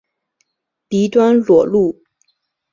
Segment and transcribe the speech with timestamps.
[0.89, 2.01] 鼻端裸露。